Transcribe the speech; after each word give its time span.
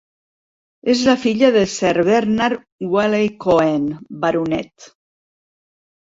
És 0.91 1.01
la 1.07 1.13
filla 1.25 1.49
de 1.55 1.59
Sir 1.73 1.91
Bernard 2.07 2.63
Waley-Cohen, 2.93 3.83
Baronet. 4.23 4.89